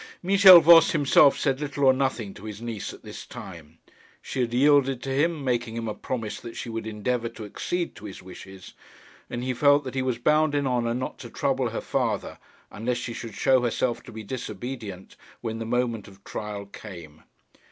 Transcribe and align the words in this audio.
Michel 0.23 0.61
Voss 0.61 0.93
himself 0.93 1.37
said 1.37 1.59
little 1.61 1.85
or 1.85 1.93
nothing 1.93 2.33
to 2.33 2.45
his 2.45 2.59
niece 2.59 2.91
at 2.91 3.03
this 3.03 3.23
time. 3.23 3.77
She 4.19 4.39
had 4.41 4.51
yielded 4.51 5.03
to 5.03 5.11
him, 5.11 5.43
making 5.43 5.75
him 5.75 5.87
a 5.87 5.93
promise 5.93 6.39
that 6.39 6.57
she 6.57 6.69
would 6.69 6.87
endeavour 6.87 7.29
to 7.29 7.45
accede 7.45 7.95
to 7.97 8.05
his 8.05 8.19
wishes, 8.23 8.73
and 9.29 9.43
he 9.43 9.53
felt 9.53 9.83
that 9.83 9.93
he 9.93 10.01
was 10.01 10.17
bound 10.17 10.55
in 10.55 10.65
honour 10.65 10.95
not 10.95 11.19
to 11.19 11.29
trouble 11.29 11.69
her 11.69 11.81
farther, 11.81 12.39
unless 12.71 12.97
she 12.97 13.13
should 13.13 13.35
show 13.35 13.61
herself 13.61 14.01
to 14.01 14.11
be 14.11 14.23
disobedient 14.23 15.17
when 15.41 15.59
the 15.59 15.65
moment 15.65 16.07
of 16.07 16.23
trial 16.23 16.65
came. 16.65 17.21